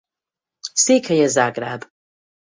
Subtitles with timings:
[0.73, 1.83] Székhelye Zágráb.